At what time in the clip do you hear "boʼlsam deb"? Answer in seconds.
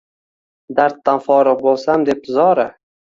1.67-2.29